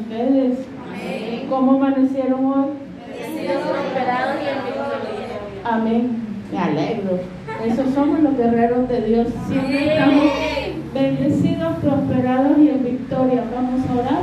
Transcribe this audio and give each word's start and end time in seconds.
ustedes. 0.00 0.58
¿Cómo 1.48 1.72
amanecieron 1.72 2.44
hoy? 2.44 2.66
Amén. 5.64 6.26
Me 6.52 6.58
alegro. 6.58 7.18
Esos 7.64 7.94
somos 7.94 8.20
los 8.20 8.36
guerreros 8.36 8.88
de 8.88 9.00
Dios. 9.02 9.28
Siempre 9.48 9.92
estamos 9.92 10.26
bendecidos, 10.94 11.76
prosperados 11.82 12.58
y 12.58 12.68
en 12.68 12.84
victoria. 12.84 13.44
Vamos 13.54 13.80
a 13.88 13.94
orar 13.94 14.22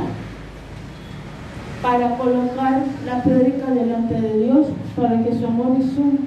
para 1.82 2.16
colocar 2.16 2.82
la 3.04 3.22
prédica 3.22 3.70
delante 3.70 4.14
de 4.20 4.44
Dios, 4.44 4.68
para 4.96 5.22
que 5.22 5.34
su 5.34 5.46
amor 5.46 5.76
y 5.78 5.82
su 5.82 6.18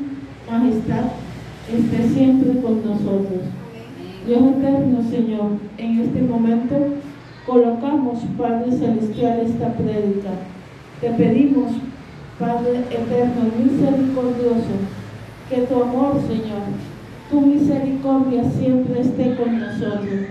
majestad 0.51 1.05
esté 1.67 2.09
siempre 2.09 2.61
con 2.61 2.85
nosotros. 2.85 3.41
Dios 4.27 4.41
eterno, 4.41 5.01
Señor, 5.09 5.51
en 5.77 5.99
este 6.01 6.21
momento 6.21 6.75
colocamos, 7.47 8.19
Padre 8.37 8.71
Celestial, 8.71 9.39
esta 9.39 9.73
prédica. 9.73 10.31
Te 10.99 11.09
pedimos, 11.11 11.71
Padre 12.37 12.79
eterno, 12.91 13.49
misericordioso, 13.57 14.75
que 15.49 15.61
tu 15.61 15.81
amor, 15.81 16.15
Señor, 16.27 16.67
tu 17.31 17.41
misericordia 17.41 18.43
siempre 18.51 18.99
esté 18.99 19.35
con 19.35 19.59
nosotros. 19.59 20.27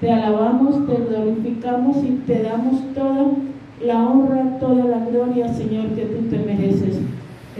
Te 0.00 0.10
alabamos, 0.10 0.86
te 0.86 0.94
glorificamos 0.94 1.96
y 2.04 2.22
te 2.26 2.44
damos 2.44 2.80
toda 2.94 3.26
la 3.84 4.08
honra, 4.08 4.58
toda 4.58 4.84
la 4.84 5.04
gloria, 5.06 5.52
Señor, 5.52 5.88
que 5.88 6.02
tú 6.02 6.22
te 6.30 6.38
mereces. 6.38 7.00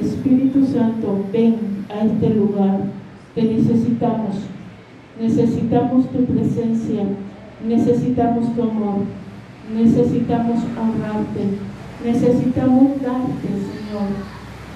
Espíritu 0.01 0.65
Santo, 0.65 1.25
ven 1.33 1.57
a 1.91 2.05
este 2.05 2.31
lugar. 2.31 2.79
Te 3.35 3.43
necesitamos. 3.43 4.37
Necesitamos 5.21 6.07
tu 6.11 6.25
presencia. 6.25 7.05
Necesitamos 7.67 8.55
tu 8.55 8.63
amor. 8.63 9.05
Necesitamos 9.75 10.59
honrarte. 10.79 11.59
Necesitamos 12.05 13.03
darte, 13.03 13.49
Señor, 13.49 14.09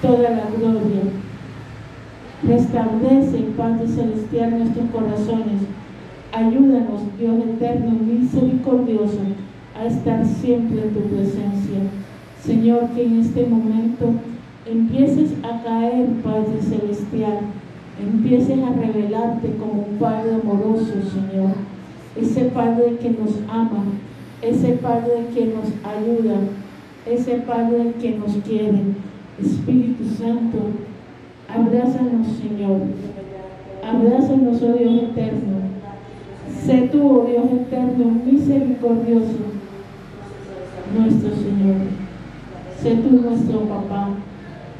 toda 0.01 0.29
la 0.29 0.45
gloria. 0.55 1.01
Restablece, 2.43 3.37
Padre 3.57 3.87
Celestial, 3.87 4.59
nuestros 4.59 4.89
corazones. 4.91 5.61
Ayúdanos, 6.31 7.01
Dios 7.17 7.35
eterno, 7.45 7.91
misericordioso 7.91 9.21
a 9.75 9.85
estar 9.85 10.25
siempre 10.25 10.83
en 10.83 10.93
tu 10.93 11.01
presencia. 11.01 11.79
Señor, 12.39 12.89
que 12.89 13.05
en 13.05 13.19
este 13.21 13.47
momento 13.47 14.13
empieces 14.65 15.31
a 15.43 15.63
caer, 15.63 16.07
Padre 16.23 16.61
Celestial, 16.61 17.39
empieces 17.99 18.59
a 18.59 18.73
revelarte 18.73 19.55
como 19.57 19.85
un 19.89 19.97
Padre 19.97 20.35
amoroso, 20.35 20.93
Señor. 21.11 21.74
Ese 22.15 22.45
Padre 22.45 22.97
que 23.01 23.09
nos 23.09 23.35
ama, 23.49 23.83
ese 24.41 24.73
Padre 24.73 25.25
que 25.33 25.47
nos 25.47 25.67
ayuda, 25.83 26.37
ese 27.05 27.35
Padre 27.39 27.93
que 27.99 28.11
nos 28.11 28.31
quiere. 28.37 28.81
Espíritu 29.37 30.05
Santo, 30.05 30.59
abrázanos, 31.49 32.27
Señor. 32.37 32.81
Abrázanos, 33.83 34.61
oh 34.61 34.73
Dios 34.73 35.03
eterno. 35.03 35.57
Sé 36.65 36.89
tú, 36.91 37.05
oh 37.05 37.25
Dios 37.25 37.45
eterno, 37.51 38.11
misericordioso 38.25 39.55
nuestro 40.97 41.29
Señor. 41.35 41.75
Sé 42.81 42.95
tú 42.95 43.21
nuestro 43.21 43.59
papá. 43.61 44.09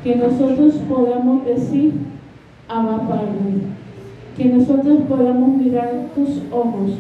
Que 0.04 0.16
nosotros 0.16 0.76
podamos 0.88 1.46
decir, 1.46 1.94
Abba 2.70 3.08
Padre. 3.08 3.76
Que 4.38 4.46
nosotros 4.46 5.00
podamos 5.10 5.58
mirar 5.58 6.08
tus 6.16 6.42
ojos 6.52 6.92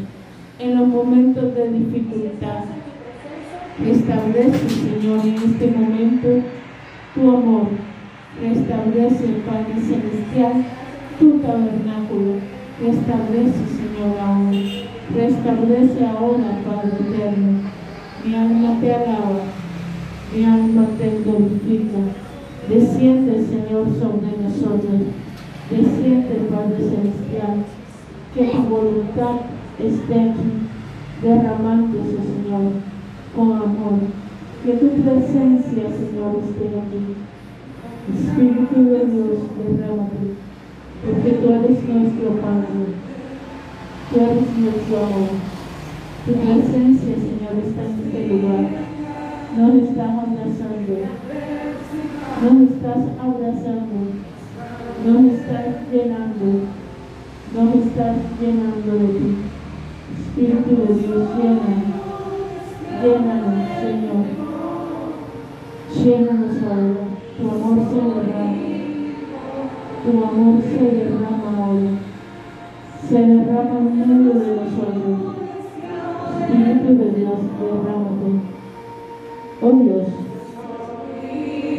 en 0.59 0.77
los 0.77 0.87
momentos 0.87 1.55
de 1.55 1.69
dificultad. 1.69 2.65
Restablece, 3.83 4.69
Señor, 4.69 5.19
en 5.25 5.35
este 5.35 5.71
momento 5.71 6.27
tu 7.13 7.29
amor. 7.29 7.67
Restablece, 8.41 9.41
Padre 9.45 9.81
Celestial, 9.81 10.65
tu 11.19 11.39
tabernáculo. 11.39 12.35
Restablece, 12.81 13.63
Señor, 13.77 14.17
ahora. 14.19 14.59
Restablece 15.15 16.05
ahora, 16.05 16.59
Padre 16.65 16.91
eterno 16.99 17.75
mi 18.25 18.33
alma 18.33 18.79
te 18.81 18.91
alaba, 18.91 19.43
mi 20.35 20.43
alma 20.43 20.87
te 20.97 21.21
glorifica. 21.23 21.99
Desciende, 22.67 23.45
Señor, 23.45 23.85
sobre 23.99 24.31
nosotros. 24.41 25.13
Desciende, 25.69 26.49
Padre 26.49 26.77
Celestial. 26.77 27.65
Que 28.33 28.45
tu 28.45 28.61
voluntad 28.63 29.41
esté 29.79 30.13
aquí, 30.13 30.51
derramándose, 31.21 32.17
Señor, 32.17 32.71
con 33.35 33.51
amor. 33.51 33.99
Que 34.63 34.73
tu 34.73 34.89
presencia, 35.01 35.83
Señor, 35.89 36.41
esté 36.43 36.79
aquí. 36.79 37.15
Espíritu 38.05 38.83
de 38.83 39.05
Dios, 39.05 39.37
derrámate, 39.57 40.37
porque 41.03 41.31
tú 41.31 41.49
eres 41.49 41.83
nuestro 41.83 42.29
Padre. 42.41 43.05
Tú 44.11 44.19
eres 44.19 44.57
nuestro 44.57 44.97
amor. 44.97 45.29
Tu 46.25 46.33
presencia, 46.33 47.15
Señor, 47.15 47.53
está 47.65 47.81
en 47.83 47.99
este 48.05 48.27
lugar. 48.27 48.65
Nos 49.57 49.75
estás 49.75 50.09
abrazando. 50.09 50.95
Nos 52.41 52.71
estás 52.71 53.03
abrazando. 53.19 53.97
Nos 55.05 55.33
estás 55.33 55.65
llenando. 55.91 56.49
Nos 57.55 57.75
estás 57.75 58.17
llenando 58.39 58.91
de 58.91 59.19
ti. 59.19 59.54
Espíritu 60.37 60.69
de 60.75 60.93
Dios, 60.95 61.29
llena. 61.37 61.75
Llénanos, 63.01 63.69
Señor. 63.79 64.25
Llénanos 65.95 66.57
ahora. 66.61 67.05
Tu 67.37 67.43
amor 67.49 67.77
se 67.87 67.95
derrama. 67.95 68.49
Tu 70.03 70.11
amor 70.25 70.61
se 70.61 70.83
derrama 70.91 71.49
ahora. 71.57 71.91
Se 73.07 73.17
derrama 73.17 73.79
en 73.79 73.97
medio 73.97 74.33
de 74.33 74.55
nosotros. 74.57 75.19
Espíritu 76.41 76.89
de 76.97 77.11
Dios, 77.11 77.39
derrámate. 77.57 78.29
Oh 79.61 79.71
Dios, 79.71 80.07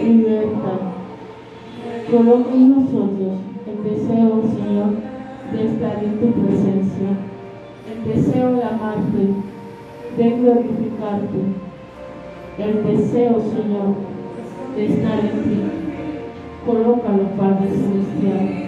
libertad. 0.02 0.80
Coloca 2.10 2.54
en 2.54 2.70
nosotros 2.70 3.34
el 3.66 3.84
deseo, 3.84 4.42
Señor, 4.48 4.92
de 5.52 5.66
estar 5.66 6.02
en 6.02 6.20
tu 6.20 6.32
presencia, 6.32 7.25
el 7.90 8.04
deseo 8.04 8.52
de 8.52 8.64
amarte, 8.64 9.28
de 10.16 10.30
glorificarte, 10.30 11.38
el 12.58 12.84
deseo, 12.84 13.40
Señor, 13.40 13.94
de 14.74 14.86
estar 14.86 15.20
en 15.20 15.42
ti. 15.44 15.62
Colócalo, 16.66 17.24
Padre 17.36 17.68
Celestial. 17.68 18.66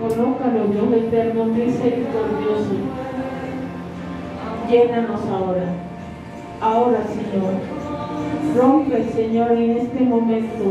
Colócalo, 0.00 0.68
Dios 0.68 1.04
eterno, 1.04 1.44
misericordioso 1.46 2.76
Llénanos 4.70 5.20
ahora. 5.26 5.74
Ahora, 6.60 6.98
Señor. 7.06 7.54
Rompe, 8.56 9.04
Señor, 9.04 9.52
en 9.52 9.76
este 9.76 10.00
momento. 10.04 10.64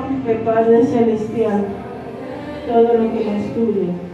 Rompe, 0.00 0.34
Padre 0.44 0.84
Celestial, 0.84 1.66
todo 2.66 2.82
lo 2.82 3.12
que 3.12 3.24
nos 3.24 3.54
tuyo. 3.54 4.05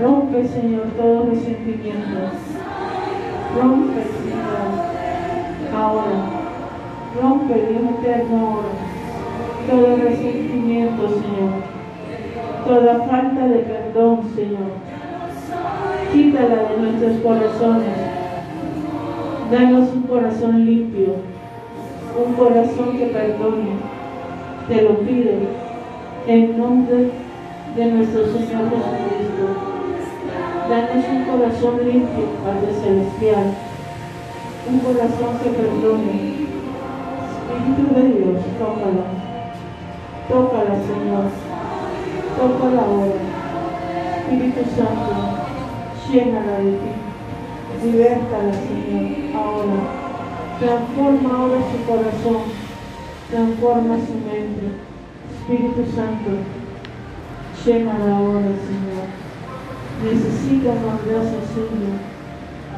Rompe, 0.00 0.46
Señor, 0.46 0.84
todos 0.96 1.28
los 1.28 1.38
sentimientos. 1.38 2.32
Rompe, 3.60 4.02
Señor, 4.02 5.76
ahora. 5.76 6.18
Rompe, 7.20 7.54
Dios 7.54 7.82
eterno, 7.98 8.38
ahora. 8.38 8.68
Todo 9.68 9.96
resentimiento, 9.96 11.08
Señor. 11.08 11.78
Toda 12.66 13.06
falta 13.06 13.46
de 13.46 13.58
perdón, 13.58 14.20
Señor 14.34 14.88
quítala 16.12 16.68
de 16.68 16.76
nuestros 16.78 17.20
corazones. 17.22 17.96
Danos 19.50 19.88
un 19.94 20.02
corazón 20.02 20.64
limpio, 20.64 21.16
un 22.26 22.32
corazón 22.34 22.98
que 22.98 23.06
perdone. 23.06 23.70
Te 24.68 24.82
lo 24.82 24.98
pido 24.98 25.32
en 26.26 26.58
nombre 26.58 27.10
de 27.76 27.84
nuestro 27.86 28.24
Señor 28.26 28.70
Jesucristo. 28.70 29.17
Danos 30.68 31.04
un 31.08 31.24
corazón 31.24 31.78
limpio, 31.82 32.26
Padre 32.44 32.74
Celestial. 32.78 33.54
Un 34.70 34.78
corazón 34.80 35.38
que 35.42 35.48
perdone. 35.48 36.46
Espíritu 37.24 37.94
de 37.94 38.02
Dios, 38.12 38.42
tócala. 38.58 39.06
Tócala, 40.28 40.74
Señor. 40.74 41.24
Tócala 42.36 42.82
ahora. 42.82 43.20
Espíritu 44.18 44.60
Santo 44.76 45.18
llénala 46.12 46.58
de 46.58 46.72
ti. 46.72 47.86
Libertala, 47.86 48.52
Señor, 48.52 49.36
ahora. 49.36 49.80
Transforma 50.60 51.30
ahora 51.38 51.60
su 51.70 51.90
corazón. 51.90 52.42
Transforma 53.30 53.96
su 53.96 54.14
mente. 54.14 54.66
Espíritu 55.32 55.90
Santo, 55.96 56.30
llénala 57.64 58.18
ahora, 58.18 58.52
Señor. 58.66 59.27
Necesita 60.02 60.70
más 60.74 61.04
gracia 61.04 61.40
suya, 61.52 61.98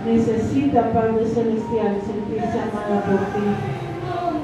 necesita 0.07 0.93
Padre 0.93 1.27
Celestial 1.27 1.99
sentirse 2.01 2.59
amada 2.59 3.05
por 3.05 3.21
ti, 3.35 3.47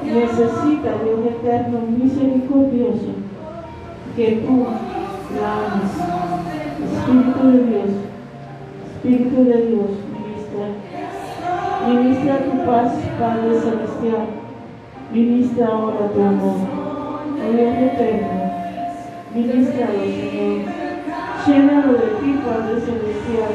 necesita 0.04 1.02
Dios 1.02 1.20
eterno, 1.26 1.80
misericordioso, 1.98 3.12
que 4.14 4.42
tú 4.46 4.66
la 5.40 5.48
ames. 5.66 5.92
Espíritu 6.76 7.46
de 7.50 7.64
Dios, 7.64 7.90
Espíritu 8.94 9.44
de 9.44 9.66
Dios, 9.66 9.90
ministra, 10.12 10.66
ministra 11.88 12.38
tu 12.44 12.66
paz, 12.66 12.92
Padre 13.18 13.60
Celestial, 13.60 14.26
ministra 15.12 15.66
ahora 15.66 16.10
tu 16.12 16.20
amor, 16.20 16.56
Dios 17.34 17.74
eterno, 17.78 18.52
ministralo 19.34 19.98
Señor. 20.00 20.75
Llénalo 21.46 21.92
de 21.92 22.08
ti, 22.18 22.40
Padre 22.44 22.80
Celestial. 22.80 23.54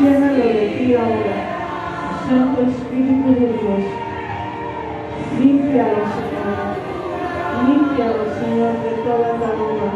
Llénalo 0.00 0.36
de 0.36 0.66
ti 0.78 0.94
ahora. 0.94 1.36
Santo 2.28 2.62
Espíritu 2.62 3.28
de 3.34 3.46
Dios. 3.58 3.84
Límpialo, 5.40 6.02
Señor. 6.14 6.62
Límpialo, 7.66 8.22
Señor, 8.38 8.74
de 8.84 8.92
toda 9.02 9.34
duda. 9.58 9.88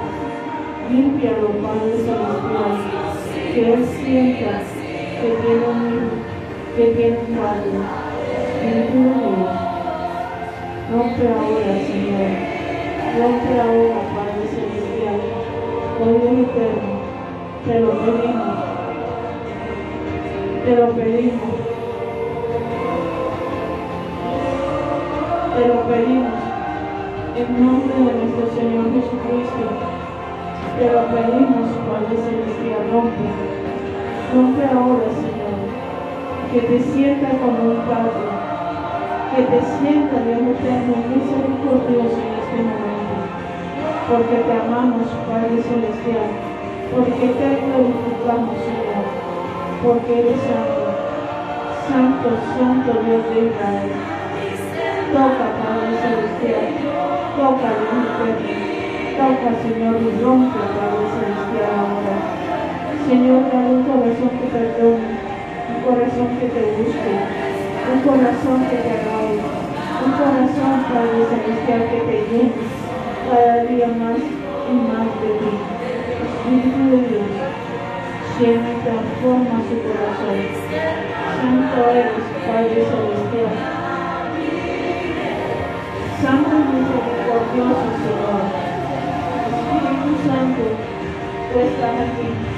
Límpialo, 0.90 1.48
Padre 1.62 1.92
Celestial. 1.94 2.74
Que 3.54 3.72
Él 3.72 3.84
sienta 3.86 4.62
que 5.20 5.28
tiene 5.42 5.66
un 5.68 6.10
que 6.76 6.84
tiene 6.86 7.18
un 7.18 7.36
Padre. 7.36 7.70
Dios. 8.92 9.16
Rompe 10.90 11.28
ahora, 11.28 11.72
Señor. 11.86 12.32
Rompe 13.16 13.60
ahora, 13.60 13.98
Padre 14.12 14.44
Celestial. 14.50 15.20
Oh 15.98 16.04
Dios 16.04 16.48
eterno. 16.50 16.95
Te 17.66 17.80
lo 17.80 17.90
pedimos. 17.90 18.54
Te 20.64 20.76
lo 20.76 20.86
pedimos. 20.92 21.54
Te 25.56 25.66
lo 25.66 25.82
pedimos. 25.88 26.38
En 27.34 27.66
nombre 27.66 27.96
de 27.98 28.12
nuestro 28.22 28.46
Señor 28.54 28.86
Jesucristo. 28.94 29.66
Te 30.78 30.92
lo 30.92 31.02
pedimos, 31.10 31.66
Padre 31.90 32.16
Celestial. 32.22 32.86
Rompe. 32.92 33.26
Rompe 34.32 34.64
ahora, 34.66 35.10
Señor. 35.10 35.58
Que 36.52 36.60
te 36.60 36.78
sienta 36.78 37.30
como 37.30 37.70
un 37.70 37.82
Padre. 37.90 38.30
Que 39.34 39.42
te 39.42 39.60
sienta, 39.82 40.22
Dios 40.22 40.38
eterno, 40.54 40.94
misericordioso 41.10 42.14
en 42.14 42.34
este 42.38 42.58
momento. 42.62 43.16
Porque 44.08 44.36
te 44.36 44.52
amamos, 44.52 45.08
Padre 45.26 45.60
Celestial 45.64 46.55
porque 46.92 47.26
te 47.34 47.48
glorificamos, 47.66 48.56
Señor, 48.62 49.06
porque 49.82 50.12
eres 50.20 50.40
santo, 50.46 50.86
santo, 51.88 52.28
santo 52.54 52.90
Dios 53.04 53.22
de 53.30 53.38
Israel. 53.50 53.92
Toca, 55.12 55.46
Padre 55.58 55.92
Celestial, 56.02 56.66
toca, 57.36 57.70
Dios 57.78 58.06
eterno, 58.26 58.76
toca, 59.16 59.48
Señor, 59.62 59.94
y 60.02 60.10
rompe, 60.22 60.60
Padre 60.76 61.04
Celestial, 61.14 61.70
ahora. 61.74 62.16
Señor, 63.06 63.40
dale 63.50 63.70
un 63.70 63.82
corazón 63.86 64.30
que 64.38 64.46
perdone, 64.50 65.10
un 65.70 65.80
corazón 65.86 66.28
que 66.38 66.46
te 66.50 66.62
busque, 66.74 67.14
un 67.86 68.00
corazón 68.02 68.58
que 68.66 68.76
te 68.82 68.92
alabe, 68.98 69.38
un 70.04 70.12
corazón, 70.12 70.74
Padre 70.90 71.22
Celestial, 71.30 71.82
que 71.90 72.00
te 72.02 72.16
llene 72.30 72.52
cada 73.30 73.64
día 73.64 73.88
más 73.88 74.18
y 74.18 74.74
más 74.74 75.06
de 75.22 75.30
ti. 75.38 75.75
Espíritu 76.46 76.78
de 76.78 76.98
transforma 78.84 79.56
su 79.66 79.82
corazón. 79.82 80.38
Santo 81.40 81.90
eres, 81.90 82.22
Padre 82.46 82.84
Celestial. 82.86 83.54
Santo 86.22 86.54
misericordioso 86.70 87.86
Señor. 87.98 88.44
Espíritu 89.50 90.10
Santo, 90.28 90.64
aquí. 92.04 92.55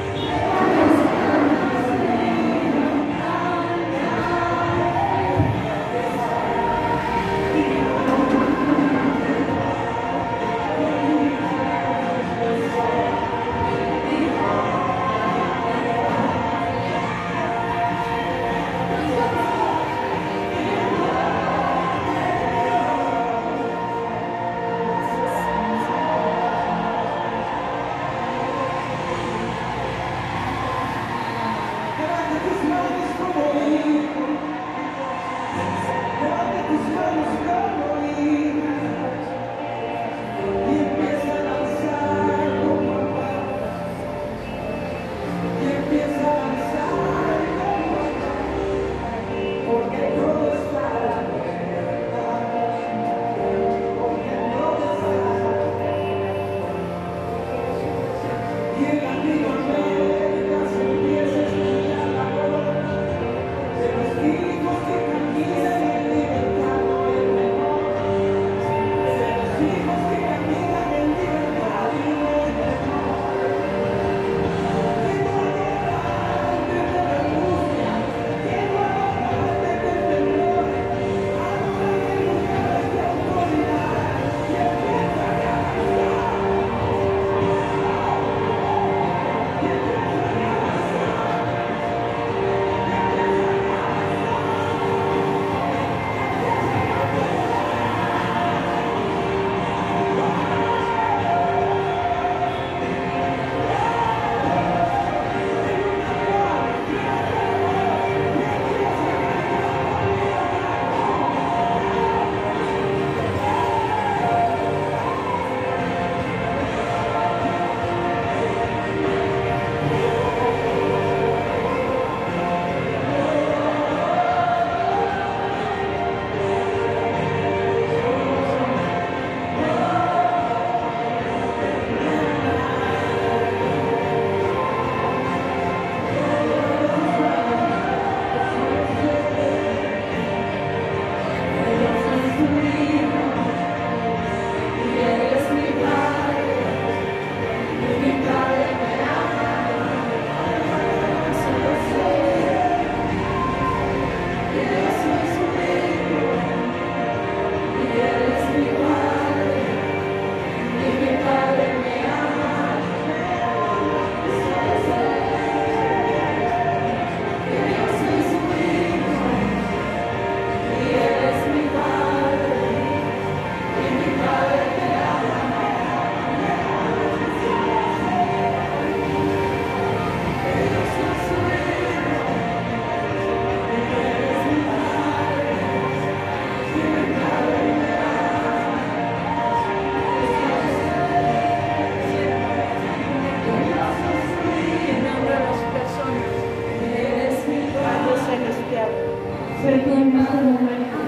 Sé 199.63 199.79
tú 199.79 199.91
en 199.91 200.17
este 200.21 200.37
momento 200.37 200.99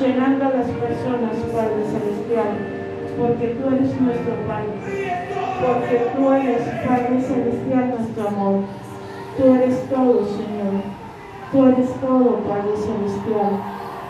llenando 0.00 0.44
a 0.44 0.48
las 0.48 0.66
personas, 0.66 1.36
Padre 1.52 1.84
Celestial, 1.86 2.58
porque 3.16 3.46
tú 3.54 3.68
eres 3.74 4.00
nuestro 4.00 4.34
Padre, 4.48 5.16
porque 5.60 6.10
tú 6.14 6.32
eres, 6.32 6.62
Padre 6.86 7.20
Celestial, 7.20 7.94
nuestro 7.96 8.28
amor. 8.28 8.60
Tú 9.36 9.54
eres 9.54 9.88
todo, 9.88 10.26
Señor. 10.26 10.82
Tú 11.52 11.66
eres 11.66 11.90
todo, 12.00 12.38
Padre 12.48 12.76
Celestial. 12.76 13.52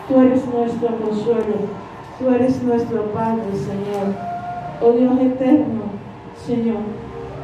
Tú 0.07 0.19
eres 0.19 0.45
nuestro 0.47 0.87
consuelo. 0.97 1.89
Tú 2.17 2.29
eres 2.29 2.63
nuestro 2.63 3.03
Padre, 3.11 3.43
Señor. 3.53 4.15
Oh 4.81 4.91
Dios 4.93 5.19
eterno, 5.21 5.83
Señor. 6.43 6.81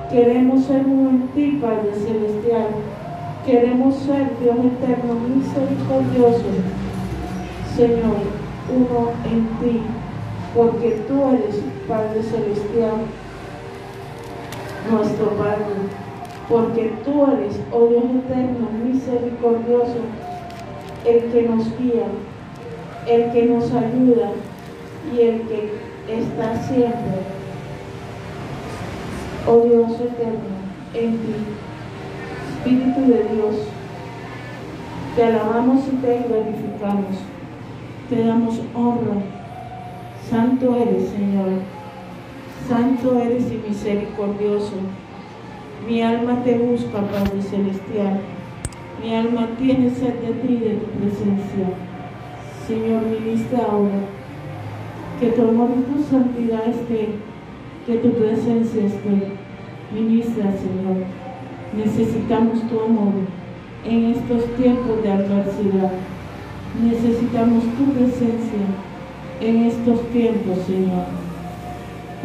Queremos 0.09 0.63
ser 0.65 0.85
uno 0.87 1.09
en 1.11 1.27
ti, 1.29 1.59
Padre 1.61 1.93
Celestial. 1.93 2.94
Queremos 3.45 3.95
ser, 3.95 4.31
Dios 4.39 4.57
eterno, 4.57 5.15
misericordioso. 5.15 6.45
Señor, 7.75 8.17
uno 8.73 9.11
en 9.25 9.47
ti, 9.59 9.81
porque 10.55 11.03
tú 11.07 11.29
eres, 11.29 11.61
Padre 11.87 12.23
Celestial, 12.23 13.05
nuestro 14.89 15.29
Padre. 15.31 15.75
Porque 16.49 16.93
tú 17.03 17.25
eres, 17.31 17.59
oh 17.71 17.87
Dios 17.87 18.03
eterno, 18.03 18.67
misericordioso, 18.83 19.99
el 21.05 21.31
que 21.31 21.43
nos 21.43 21.77
guía, 21.77 22.05
el 23.07 23.31
que 23.31 23.45
nos 23.45 23.71
ayuda 23.71 24.31
y 25.13 25.21
el 25.21 25.41
que 25.41 25.71
está 26.07 26.61
siempre 26.63 27.35
oh 29.47 29.61
Dios 29.61 29.91
eterno, 30.01 30.39
en 30.93 31.17
ti. 31.19 31.35
Espíritu 32.65 33.01
de 33.01 33.35
Dios, 33.35 33.55
te 35.15 35.23
alabamos 35.23 35.83
y 35.85 35.97
te 35.97 36.25
glorificamos, 36.27 37.17
te 38.09 38.25
damos 38.25 38.59
honra. 38.73 39.21
Santo 40.27 40.75
eres, 40.75 41.09
Señor, 41.09 41.59
santo 42.67 43.19
eres 43.19 43.51
y 43.51 43.69
misericordioso. 43.69 44.77
Mi 45.87 46.01
alma 46.01 46.43
te 46.43 46.57
busca, 46.57 47.01
Padre 47.01 47.39
Celestial. 47.39 48.21
Mi 48.99 49.13
alma 49.13 49.47
tiene 49.59 49.91
sed 49.91 50.15
de 50.15 50.33
ti 50.33 50.53
y 50.53 50.57
de 50.57 50.75
tu 50.77 50.87
presencia. 50.87 51.67
Señor, 52.67 53.03
ministra 53.05 53.59
ahora. 53.59 54.01
Que 55.19 55.27
tu 55.27 55.43
amor 55.43 55.69
y 55.77 55.93
tu 55.93 56.03
santidad 56.03 56.67
esté 56.67 57.09
que 57.85 57.97
tu 57.97 58.09
presencia 58.13 58.85
esté. 58.85 59.33
Ministra, 59.93 60.45
Señor. 60.45 61.24
Necesitamos 61.77 62.61
tu 62.69 62.79
amor 62.79 63.13
en 63.85 64.05
estos 64.05 64.45
tiempos 64.55 65.03
de 65.03 65.11
adversidad. 65.11 65.91
Necesitamos 66.81 67.63
tu 67.77 67.85
presencia 67.93 68.65
en 69.41 69.65
estos 69.65 70.01
tiempos, 70.09 70.59
Señor. 70.65 71.05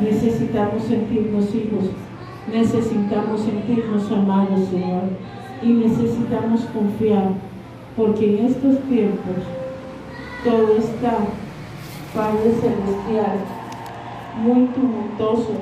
Necesitamos 0.01 0.85
sentirnos 0.85 1.55
hijos. 1.55 1.91
Necesitamos 2.53 3.41
sentirnos 3.41 4.11
amados, 4.13 4.69
Señor. 4.71 5.03
Y 5.63 5.73
necesitamos 5.73 6.63
confiar, 6.73 7.33
porque 7.97 8.39
en 8.39 8.47
estos 8.47 8.79
tiempos 8.89 9.37
todo 10.45 10.77
está, 10.79 11.19
Padre 12.15 12.53
Celestial, 12.61 13.39
muy 14.43 14.67
tumultuoso, 14.69 15.53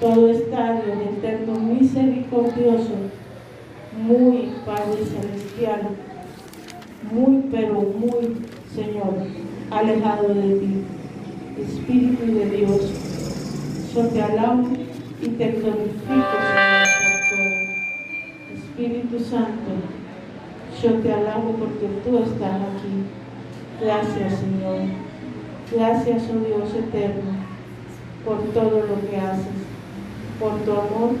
todo 0.00 0.30
estadio 0.30 0.96
de 0.96 1.04
eterno 1.04 1.58
misericordioso, 1.58 2.94
muy 4.00 4.52
Padre 4.64 5.04
Celestial, 5.04 5.80
muy 7.10 7.42
pero 7.50 7.74
muy 7.74 8.36
Señor, 8.74 9.14
alejado 9.70 10.28
de 10.34 10.54
ti. 10.60 10.84
Espíritu 11.60 12.26
de 12.26 12.50
Dios, 12.50 12.92
yo 13.92 14.06
te 14.06 14.22
alabo 14.22 14.68
y 15.20 15.28
te 15.30 15.48
glorifico, 15.48 16.36
Señor, 16.46 16.86
por 17.02 17.18
todo. 17.30 17.58
Espíritu 18.54 19.18
Santo, 19.18 19.70
yo 20.80 20.92
te 21.00 21.12
alabo 21.12 21.56
porque 21.58 21.88
tú 22.04 22.18
estás 22.18 22.54
aquí. 22.54 23.02
Gracias, 23.80 24.40
Señor. 24.40 25.08
Gracias, 25.74 26.22
oh 26.30 26.46
Dios 26.46 26.74
eterno 26.74 27.32
por 28.24 28.38
todo 28.52 28.80
lo 28.86 29.08
que 29.08 29.16
haces, 29.16 29.57
por 30.38 30.60
tu 30.60 30.72
amor 30.72 31.16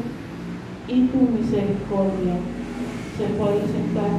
y 0.86 1.06
tu 1.06 1.18
misericordia. 1.18 2.34
Se 3.16 3.24
puede 3.24 3.60
sentar. 3.60 4.10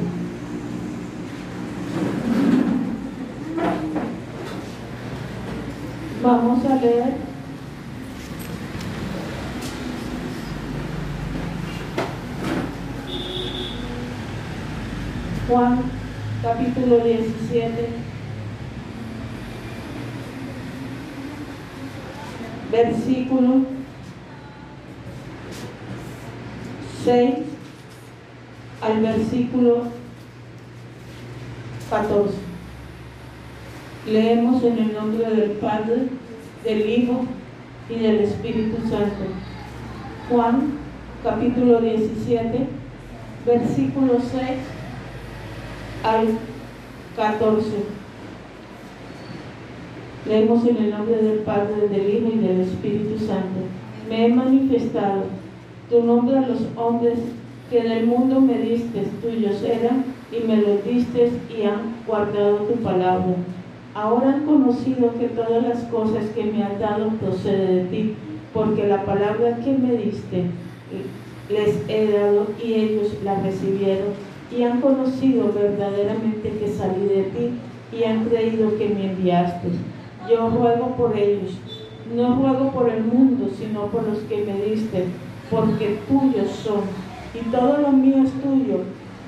Vamos 6.22 6.64
a 6.66 6.74
leer 6.74 7.14
Juan 15.48 15.82
capítulo 16.42 16.98
17 16.98 17.88
versículo 22.70 23.79
6 27.04 27.34
al 28.82 29.00
versículo 29.00 29.84
14. 31.88 32.34
Leemos 34.06 34.62
en 34.64 34.78
el 34.78 34.94
nombre 34.94 35.30
del 35.30 35.50
Padre, 35.52 36.08
del 36.64 36.90
Hijo 36.90 37.24
y 37.88 37.94
del 37.94 38.20
Espíritu 38.20 38.76
Santo. 38.82 39.24
Juan 40.28 40.72
capítulo 41.24 41.80
17, 41.80 42.66
versículo 43.46 44.18
6 44.20 44.42
al 46.04 46.28
14. 47.16 47.66
Leemos 50.26 50.66
en 50.66 50.76
el 50.76 50.90
nombre 50.90 51.16
del 51.16 51.38
Padre, 51.40 51.88
del 51.88 52.14
Hijo 52.14 52.30
y 52.34 52.38
del 52.38 52.60
Espíritu 52.60 53.18
Santo. 53.18 53.60
Me 54.08 54.26
he 54.26 54.28
manifestado 54.28 55.39
tu 55.90 56.02
nombre 56.02 56.38
a 56.38 56.46
los 56.46 56.60
hombres 56.76 57.18
que 57.68 57.82
del 57.82 58.06
mundo 58.06 58.40
me 58.40 58.58
diste, 58.58 59.06
tuyos 59.20 59.62
eran, 59.62 60.04
y 60.32 60.46
me 60.46 60.56
los 60.56 60.84
diste 60.84 61.32
y 61.50 61.62
han 61.64 61.96
guardado 62.06 62.58
tu 62.58 62.74
palabra. 62.82 63.34
Ahora 63.94 64.34
han 64.34 64.46
conocido 64.46 65.12
que 65.18 65.28
todas 65.28 65.62
las 65.62 65.82
cosas 65.84 66.26
que 66.34 66.44
me 66.44 66.62
has 66.62 66.78
dado 66.78 67.08
proceden 67.20 67.76
de 67.76 67.84
ti, 67.84 68.14
porque 68.54 68.86
la 68.86 69.04
palabra 69.04 69.58
que 69.64 69.72
me 69.76 69.94
diste 69.94 70.44
les 71.48 71.76
he 71.88 72.12
dado 72.12 72.46
y 72.64 72.74
ellos 72.74 73.14
la 73.24 73.40
recibieron 73.40 74.08
y 74.56 74.62
han 74.62 74.80
conocido 74.80 75.52
verdaderamente 75.52 76.50
que 76.50 76.68
salí 76.68 77.06
de 77.06 77.22
ti 77.24 77.50
y 77.96 78.04
han 78.04 78.24
creído 78.24 78.76
que 78.78 78.88
me 78.88 79.10
enviaste 79.10 79.68
yo 80.28 80.50
ruego 80.50 80.96
por 80.96 81.16
ellos. 81.16 81.58
No 82.14 82.36
ruego 82.36 82.70
por 82.72 82.88
el 82.88 83.04
mundo, 83.04 83.48
sino 83.56 83.86
por 83.86 84.02
los 84.06 84.18
que 84.20 84.44
me 84.44 84.64
diste, 84.64 85.06
porque 85.50 85.98
tuyos 86.08 86.50
son. 86.50 86.82
Y 87.34 87.40
todo 87.50 87.78
lo 87.78 87.92
mío 87.92 88.24
es 88.24 88.32
tuyo, 88.42 88.84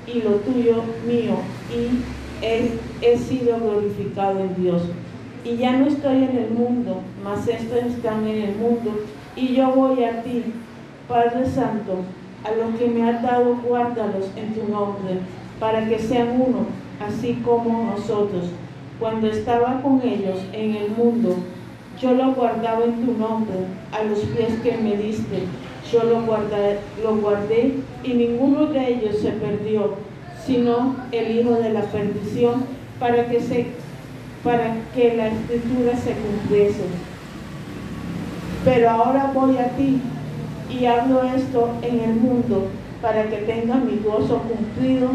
y 0.07 0.21
lo 0.21 0.31
tuyo 0.37 0.83
mío, 1.07 1.35
y 1.71 2.45
he, 2.45 2.71
he 3.01 3.17
sido 3.17 3.57
glorificado 3.59 4.39
en 4.39 4.61
Dios. 4.61 4.81
Y 5.45 5.57
ya 5.57 5.73
no 5.73 5.87
estoy 5.87 6.23
en 6.23 6.37
el 6.37 6.51
mundo, 6.51 7.01
mas 7.23 7.47
estos 7.47 7.83
están 7.83 8.27
en 8.27 8.41
el 8.41 8.55
mundo, 8.55 8.91
y 9.35 9.55
yo 9.55 9.71
voy 9.71 10.03
a 10.03 10.21
ti, 10.21 10.43
Padre 11.07 11.45
Santo, 11.45 11.99
a 12.43 12.51
los 12.51 12.77
que 12.77 12.87
me 12.87 13.09
has 13.09 13.21
dado, 13.21 13.55
guárdalos 13.55 14.29
en 14.35 14.53
tu 14.53 14.69
nombre, 14.69 15.19
para 15.59 15.87
que 15.87 15.99
sean 15.99 16.41
uno, 16.41 16.65
así 16.99 17.41
como 17.43 17.91
nosotros 17.91 18.49
cuando 19.03 19.27
estaba 19.27 19.81
con 19.81 20.01
ellos 20.01 20.39
en 20.53 20.75
el 20.75 20.91
mundo, 20.91 21.35
yo 21.99 22.13
lo 22.13 22.31
guardaba 22.33 22.85
en 22.85 23.05
tu 23.05 23.11
nombre, 23.17 23.57
a 23.91 24.03
los 24.03 24.19
pies 24.19 24.59
que 24.63 24.77
me 24.77 24.95
diste. 24.95 25.43
Yo 25.93 26.03
lo 26.03 26.23
guardé, 26.23 26.79
lo 27.03 27.15
guardé 27.17 27.75
y 28.03 28.13
ninguno 28.13 28.65
de 28.67 28.95
ellos 28.95 29.19
se 29.19 29.29
perdió, 29.31 29.95
sino 30.43 30.95
el 31.11 31.37
hijo 31.37 31.51
de 31.51 31.69
la 31.69 31.81
perdición, 31.81 32.65
para 32.99 33.27
que, 33.27 33.39
se, 33.39 33.67
para 34.43 34.75
que 34.95 35.15
la 35.15 35.27
escritura 35.27 35.95
se 35.95 36.13
cumpliese. 36.13 36.83
Pero 38.65 38.89
ahora 38.89 39.31
voy 39.33 39.57
a 39.57 39.69
ti 39.75 40.01
y 40.69 40.85
hablo 40.85 41.23
esto 41.23 41.69
en 41.83 41.99
el 41.99 42.15
mundo 42.15 42.67
para 43.01 43.29
que 43.29 43.37
tenga 43.37 43.75
mi 43.75 43.99
gozo 44.03 44.41
cumplido 44.41 45.09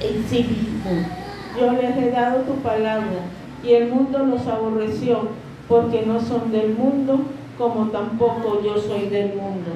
en 0.00 0.24
sí 0.28 0.38
mismo 0.38 1.20
yo 1.58 1.72
les 1.72 1.96
he 1.96 2.10
dado 2.10 2.42
tu 2.42 2.54
palabra, 2.56 3.20
y 3.62 3.72
el 3.72 3.88
mundo 3.90 4.24
los 4.24 4.46
aborreció, 4.46 5.28
porque 5.68 6.04
no 6.06 6.20
son 6.20 6.52
del 6.52 6.74
mundo, 6.74 7.20
como 7.60 7.90
tampoco 7.90 8.62
yo 8.64 8.80
soy 8.80 9.10
del 9.10 9.34
mundo. 9.34 9.70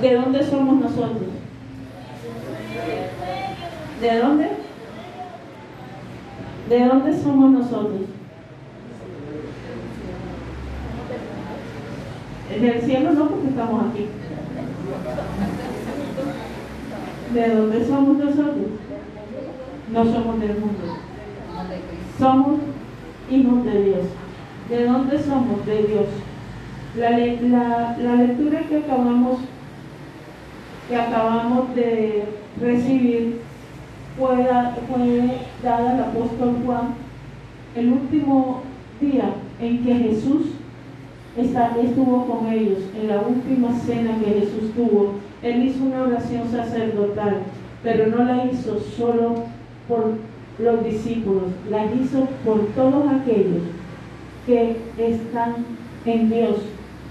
¿De 0.00 0.14
dónde 0.16 0.42
somos 0.42 0.80
nosotros? 0.80 1.30
¿De 4.00 4.18
dónde? 4.18 4.50
¿De 6.68 6.84
dónde 6.84 7.16
somos 7.16 7.52
nosotros? 7.52 8.00
Del 12.60 12.82
cielo 12.82 13.12
no, 13.12 13.28
porque 13.28 13.48
estamos 13.48 13.84
aquí. 13.90 14.08
¿De 17.32 17.54
dónde 17.54 17.86
somos 17.86 18.18
nosotros? 18.18 18.66
No 19.92 20.04
somos 20.04 20.40
del 20.40 20.58
mundo. 20.58 20.96
Somos 22.18 22.58
hijos 23.30 23.64
de 23.64 23.82
Dios. 23.84 24.06
¿De 24.72 24.86
dónde 24.86 25.18
somos? 25.18 25.66
De 25.66 25.82
Dios. 25.82 26.06
La, 26.96 27.10
la, 27.98 28.14
lectura 28.14 28.60
que 28.60 28.78
acabamos, 28.78 29.40
que 30.88 30.96
acabamos 30.96 31.74
de 31.74 32.24
recibir 32.58 33.40
fue, 34.18 34.34
fue 34.88 35.38
dada 35.62 35.90
al 35.90 36.00
apóstol 36.00 36.56
Juan 36.64 36.94
el 37.76 37.92
último 37.92 38.62
día 38.98 39.34
en 39.60 39.84
que 39.84 39.94
Jesús 39.94 40.52
estuvo 41.36 42.26
con 42.26 42.50
ellos, 42.50 42.78
en 42.98 43.08
la 43.08 43.20
última 43.20 43.78
cena 43.78 44.18
que 44.24 44.40
Jesús 44.40 44.72
tuvo. 44.74 45.16
Él 45.42 45.66
hizo 45.66 45.84
una 45.84 46.04
oración 46.04 46.50
sacerdotal, 46.50 47.40
pero 47.82 48.06
no 48.06 48.24
la 48.24 48.46
hizo 48.46 48.80
solo 48.80 49.34
por 49.86 50.14
los 50.58 50.82
discípulos, 50.82 51.52
la 51.68 51.84
hizo 51.92 52.26
por 52.42 52.68
todos 52.68 53.04
aquellos 53.12 53.81
que 54.46 54.76
están 54.98 55.54
en 56.04 56.30
Dios 56.30 56.56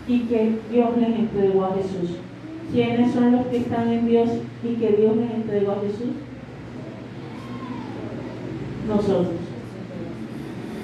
y 0.07 0.21
que 0.21 0.59
Dios 0.71 0.97
les 0.97 1.19
entregó 1.19 1.65
a 1.65 1.75
Jesús. 1.75 2.17
¿Quiénes 2.73 3.13
son 3.13 3.31
los 3.31 3.47
que 3.47 3.57
están 3.57 3.89
en 3.91 4.07
Dios 4.07 4.29
y 4.63 4.75
que 4.75 4.91
Dios 4.91 5.15
les 5.17 5.31
entregó 5.31 5.71
a 5.71 5.81
Jesús? 5.81 6.15
Nosotros. 8.87 9.41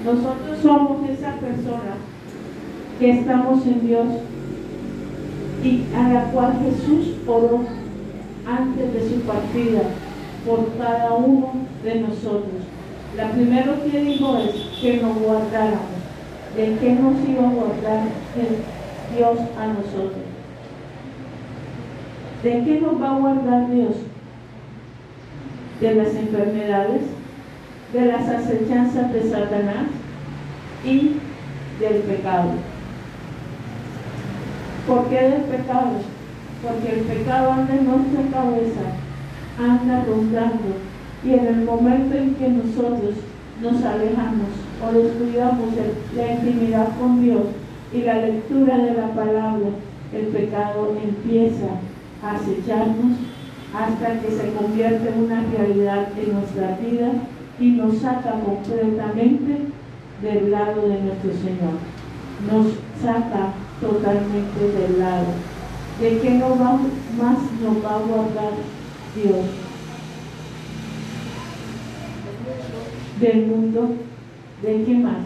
Nosotros 0.04 0.58
somos 0.62 1.08
esa 1.10 1.32
persona 1.36 1.96
que 2.98 3.10
estamos 3.10 3.66
en 3.66 3.86
Dios 3.86 4.06
y 5.62 5.82
a 5.94 6.08
la 6.08 6.24
cual 6.30 6.58
Jesús 6.62 7.16
oró 7.26 7.60
antes 8.46 8.92
de 8.94 9.10
su 9.10 9.20
partida 9.22 9.80
por 10.46 10.72
cada 10.78 11.12
uno 11.14 11.52
de 11.82 12.00
nosotros. 12.00 12.62
La 13.16 13.30
primero 13.32 13.74
que 13.84 14.00
dijo 14.00 14.38
es 14.38 14.80
que 14.80 14.98
nos 15.02 15.18
guardáramos. 15.18 15.97
¿De 16.58 16.74
qué 16.80 16.90
nos 16.90 17.14
iba 17.24 17.46
a 17.46 17.52
guardar 17.52 18.02
Dios 19.16 19.38
a 19.60 19.66
nosotros? 19.68 20.24
¿De 22.42 22.64
qué 22.64 22.80
nos 22.80 23.00
va 23.00 23.10
a 23.12 23.18
guardar 23.20 23.70
Dios? 23.70 23.94
De 25.80 25.94
las 25.94 26.16
enfermedades, 26.16 27.02
de 27.92 28.06
las 28.06 28.28
acechanzas 28.28 29.12
de 29.12 29.30
Satanás 29.30 29.86
y 30.84 31.18
del 31.78 31.98
pecado. 32.02 32.50
¿Por 34.88 35.04
qué 35.10 35.14
del 35.14 35.42
pecado? 35.42 35.92
Porque 36.60 36.92
el 36.92 37.04
pecado 37.04 37.52
anda 37.52 37.72
en 37.72 37.84
nuestra 37.84 38.36
cabeza, 38.36 38.80
anda 39.60 40.04
rondando. 40.08 40.74
Y 41.24 41.34
en 41.34 41.46
el 41.46 41.64
momento 41.64 42.16
en 42.16 42.34
que 42.34 42.48
nosotros 42.48 43.14
nos 43.62 43.84
alejamos 43.84 44.67
o 44.82 44.92
descuidamos 44.92 45.74
la 46.14 46.32
intimidad 46.32 46.88
con 46.98 47.22
Dios 47.22 47.42
y 47.92 48.02
la 48.02 48.18
lectura 48.18 48.76
de 48.78 48.94
la 48.94 49.08
palabra, 49.14 49.68
el 50.12 50.26
pecado 50.28 50.96
empieza 51.02 51.66
a 52.22 52.36
acecharnos 52.36 53.18
hasta 53.74 54.20
que 54.20 54.30
se 54.30 54.52
convierte 54.52 55.08
en 55.08 55.24
una 55.24 55.44
realidad 55.44 56.08
en 56.18 56.32
nuestra 56.32 56.78
vida 56.78 57.12
y 57.60 57.70
nos 57.70 57.98
saca 57.98 58.40
completamente 58.40 59.66
del 60.22 60.50
lado 60.50 60.88
de 60.88 61.00
nuestro 61.00 61.32
Señor. 61.32 61.78
Nos 62.50 62.72
saca 63.02 63.52
totalmente 63.80 64.60
del 64.60 64.98
lado. 64.98 65.26
¿De 66.00 66.18
qué 66.20 66.30
no 66.30 66.50
va, 66.50 66.78
más 67.18 67.38
nos 67.60 67.84
va 67.84 67.96
a 67.96 67.98
guardar 67.98 68.52
Dios? 69.16 69.46
Del 73.20 73.46
mundo, 73.46 73.96
¿de 74.62 74.84
qué 74.84 74.94
más? 74.94 75.24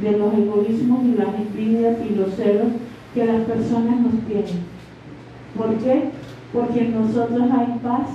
De 0.00 0.12
los 0.12 0.32
egoísmos 0.34 1.04
y 1.04 1.14
las 1.18 1.34
envidias 1.34 1.96
y 2.08 2.14
los 2.14 2.34
celos 2.34 2.68
que 3.14 3.26
las 3.26 3.42
personas 3.42 4.00
nos 4.00 4.26
tienen. 4.26 4.64
¿Por 5.56 5.76
qué? 5.78 6.10
Porque 6.52 6.80
en 6.80 7.00
nosotros 7.00 7.50
hay 7.52 7.78
paz 7.82 8.08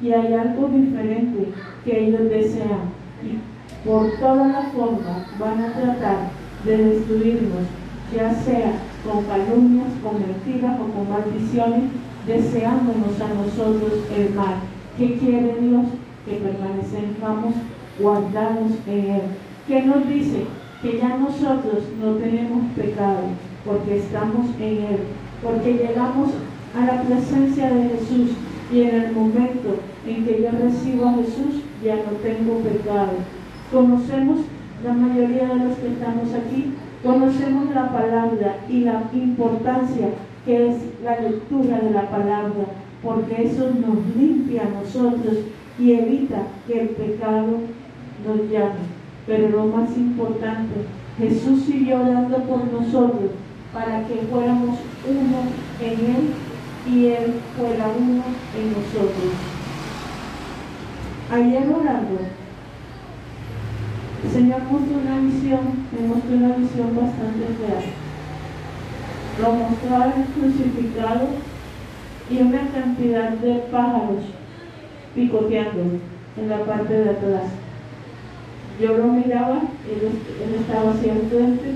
y 0.00 0.12
hay 0.12 0.34
algo 0.34 0.68
diferente 0.68 1.48
que 1.84 2.08
ellos 2.08 2.28
desean. 2.28 2.92
Y 3.22 3.38
por 3.86 4.10
todas 4.18 4.52
las 4.52 4.72
formas 4.72 5.26
van 5.38 5.62
a 5.62 5.72
tratar 5.72 6.30
de 6.64 6.76
destruirnos, 6.76 7.66
ya 8.14 8.34
sea 8.34 8.72
con 9.04 9.24
calumnias, 9.24 9.88
con 10.02 10.20
mentiras 10.20 10.78
o 10.80 10.92
con 10.92 11.08
maldiciones, 11.08 11.90
deseándonos 12.26 13.20
a 13.20 13.34
nosotros 13.34 14.04
el 14.16 14.34
mal. 14.34 14.56
¿Qué 14.96 15.18
quiere 15.18 15.56
Dios? 15.60 15.86
Que 16.24 16.36
permanezcamos 16.36 17.54
guardados 17.98 18.72
en 18.86 19.10
Él. 19.10 19.22
¿Qué 19.66 19.82
nos 19.82 20.08
dice? 20.08 20.44
Que 20.82 20.98
ya 20.98 21.16
nosotros 21.16 21.84
no 22.00 22.14
tenemos 22.14 22.72
pecado, 22.76 23.22
porque 23.64 23.98
estamos 23.98 24.46
en 24.58 24.84
Él, 24.84 24.98
porque 25.42 25.74
llegamos 25.74 26.30
a 26.76 26.84
la 26.84 27.02
presencia 27.02 27.70
de 27.70 27.90
Jesús 27.90 28.30
y 28.72 28.80
en 28.82 28.94
el 28.94 29.12
momento 29.12 29.76
en 30.06 30.24
que 30.24 30.42
yo 30.42 30.50
recibo 30.50 31.06
a 31.06 31.14
Jesús 31.14 31.62
ya 31.82 31.96
no 31.96 32.12
tengo 32.22 32.58
pecado. 32.58 33.12
Conocemos 33.72 34.40
la 34.84 34.92
mayoría 34.92 35.48
de 35.48 35.64
los 35.64 35.78
que 35.78 35.88
estamos 35.88 36.34
aquí 36.34 36.74
conocemos 37.04 37.72
la 37.74 37.92
palabra 37.92 38.56
y 38.68 38.80
la 38.80 39.04
importancia 39.12 40.08
que 40.46 40.70
es 40.70 40.76
la 41.04 41.20
lectura 41.20 41.78
de 41.78 41.90
la 41.90 42.08
palabra, 42.08 42.64
porque 43.02 43.44
eso 43.44 43.70
nos 43.70 44.16
limpia 44.16 44.62
a 44.62 44.80
nosotros 44.80 45.36
y 45.78 45.92
evita 45.92 46.42
que 46.66 46.80
el 46.80 46.88
pecado 46.88 47.58
nos 48.26 48.50
llame. 48.50 48.84
Pero 49.26 49.48
lo 49.48 49.66
más 49.66 49.96
importante, 49.96 50.74
Jesús 51.18 51.64
siguió 51.64 52.00
orando 52.00 52.38
por 52.44 52.64
nosotros 52.72 53.30
para 53.72 54.06
que 54.06 54.26
fuéramos 54.30 54.78
uno 55.08 55.38
en 55.80 55.92
Él 55.92 56.34
y 56.86 57.06
Él 57.06 57.34
fuera 57.56 57.86
uno 57.98 58.22
en 58.56 58.68
nosotros. 58.70 59.32
Ayer 61.30 61.68
orando, 61.68 62.20
el 64.24 64.30
Señor 64.30 64.62
mostró 64.70 64.98
una 64.98 65.20
visión, 65.20 65.60
me 65.92 66.06
mostró 66.06 66.36
una 66.36 66.56
visión 66.56 66.94
bastante 66.94 67.46
real. 67.60 67.84
Lo 69.40 69.52
mostraba 69.54 70.12
el 70.16 70.24
crucificado 70.26 71.28
y 72.30 72.38
una 72.38 72.68
cantidad 72.68 73.30
de 73.30 73.54
pájaros 73.70 74.22
picoteando 75.14 75.98
en 76.36 76.48
la 76.48 76.64
parte 76.64 76.94
de 76.94 77.10
atrás. 77.10 77.63
Yo 78.80 78.98
lo 78.98 79.04
miraba, 79.04 79.62
él, 79.88 80.56
estaba 80.60 80.90
hacia 80.92 81.12
el 81.12 81.22
frente 81.28 81.72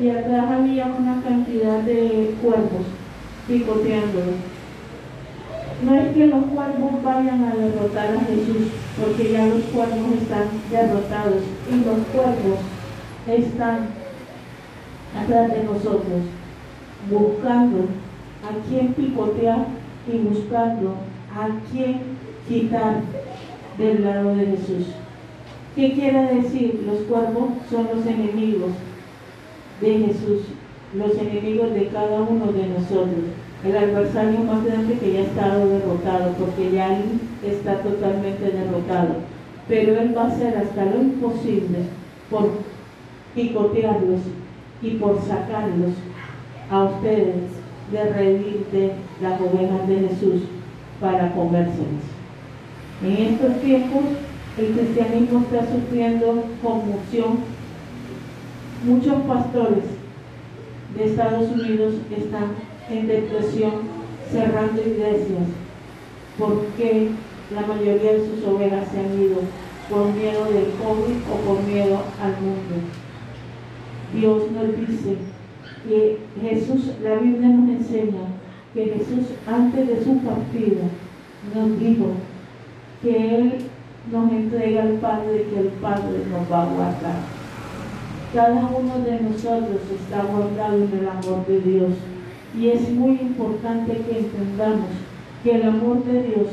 y 0.00 0.10
atrás 0.10 0.50
había 0.50 0.86
una 0.86 1.22
cantidad 1.22 1.80
de 1.80 2.34
cuervos 2.42 2.86
picoteándolo 3.46 4.32
no 5.82 5.94
es 5.94 6.14
que 6.14 6.26
los 6.26 6.44
cuervos 6.46 7.02
vayan 7.02 7.44
a 7.44 7.54
derrotar 7.54 8.14
a 8.14 8.20
Jesús, 8.20 8.68
porque 9.00 9.32
ya 9.32 9.46
los 9.46 9.62
cuervos 9.64 10.12
están 10.20 10.48
derrotados 10.70 11.42
y 11.70 11.76
los 11.76 12.06
cuervos 12.08 12.58
están 13.26 13.88
atrás 15.16 15.50
de 15.50 15.64
nosotros, 15.64 16.22
buscando 17.10 17.86
a 18.44 18.68
quien 18.68 18.92
picotear 18.92 19.66
y 20.12 20.18
buscando 20.18 20.96
a 21.34 21.48
quien 21.70 22.00
quitar 22.46 23.00
del 23.78 24.04
lado 24.04 24.34
de 24.34 24.46
Jesús. 24.46 24.86
¿Qué 25.74 25.92
quiere 25.92 26.34
decir? 26.34 26.82
Los 26.86 26.98
cuervos 27.02 27.50
son 27.70 27.88
los 27.94 28.06
enemigos 28.06 28.72
de 29.80 29.98
Jesús, 29.98 30.42
los 30.94 31.16
enemigos 31.18 31.72
de 31.74 31.86
cada 31.88 32.20
uno 32.20 32.52
de 32.52 32.66
nosotros 32.66 33.24
el 33.64 33.76
adversario 33.76 34.40
más 34.40 34.64
grande 34.64 34.94
que 34.94 35.12
ya 35.12 35.20
ha 35.20 35.24
estado 35.24 35.68
derrotado, 35.68 36.32
porque 36.38 36.70
ya 36.72 36.96
él 36.96 37.20
está 37.44 37.82
totalmente 37.82 38.50
derrotado. 38.50 39.16
Pero 39.68 40.00
él 40.00 40.16
va 40.16 40.22
a 40.22 40.28
hacer 40.28 40.56
hasta 40.56 40.84
lo 40.86 41.02
imposible 41.02 41.80
por 42.30 42.50
picotearlos 43.34 44.20
y 44.82 44.90
por 44.92 45.20
sacarlos 45.20 45.92
a 46.70 46.84
ustedes 46.84 47.50
de 47.92 48.04
reír 48.04 48.66
de 48.72 48.92
las 49.20 49.40
ovejas 49.40 49.86
de 49.86 50.08
Jesús 50.08 50.42
para 51.00 51.32
comérselas. 51.32 52.06
En 53.02 53.12
estos 53.12 53.60
tiempos 53.60 54.04
el 54.58 54.72
cristianismo 54.72 55.40
está 55.40 55.66
sufriendo 55.72 56.44
conmoción. 56.62 57.38
Muchos 58.84 59.22
pastores 59.22 59.84
de 60.96 61.04
Estados 61.04 61.50
Unidos 61.50 61.94
están 62.10 62.54
en 62.90 63.06
depresión, 63.06 63.72
cerrando 64.30 64.80
iglesias, 64.80 65.48
porque 66.38 67.10
la 67.54 67.62
mayoría 67.62 68.12
de 68.14 68.26
sus 68.26 68.44
ovejas 68.44 68.88
se 68.90 69.00
han 69.00 69.20
ido 69.20 69.40
por 69.88 70.12
miedo 70.12 70.44
del 70.44 70.70
COVID 70.82 71.16
o 71.32 71.36
por 71.46 71.62
miedo 71.64 72.02
al 72.22 72.32
mundo. 72.40 72.86
Dios 74.14 74.50
nos 74.52 74.88
dice 74.88 75.16
que 75.86 76.18
Jesús, 76.40 76.92
la 77.02 77.16
Biblia 77.16 77.48
nos 77.48 77.68
enseña 77.70 78.26
que 78.74 78.84
Jesús 78.84 79.26
antes 79.46 79.86
de 79.88 80.04
su 80.04 80.18
partida 80.18 80.82
nos 81.54 81.80
dijo 81.80 82.06
que 83.02 83.36
Él 83.36 83.69
nos 84.10 84.32
entrega 84.32 84.82
al 84.82 84.94
Padre 84.94 85.46
que 85.50 85.60
el 85.60 85.68
Padre 85.80 86.24
nos 86.30 86.50
va 86.50 86.62
a 86.62 86.66
guardar. 86.66 87.16
Cada 88.34 88.66
uno 88.66 88.98
de 89.04 89.20
nosotros 89.20 89.80
está 89.90 90.22
guardado 90.22 90.76
en 90.76 90.98
el 90.98 91.08
amor 91.08 91.46
de 91.46 91.60
Dios 91.60 91.92
y 92.58 92.68
es 92.68 92.88
muy 92.90 93.12
importante 93.12 93.92
que 93.92 94.18
entendamos 94.18 94.90
que 95.42 95.54
el 95.56 95.68
amor 95.68 96.04
de 96.04 96.22
Dios 96.22 96.46